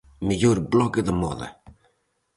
[0.27, 1.47] Mellor blog de moda: